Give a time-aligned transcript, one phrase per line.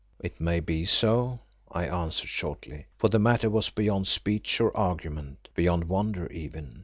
[0.19, 1.41] "It may be so,"
[1.71, 6.79] I answered shortly, for the matter was beyond speech or argument, beyond wonder even.